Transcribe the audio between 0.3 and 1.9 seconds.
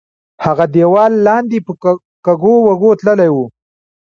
هغه دیوال لاندې په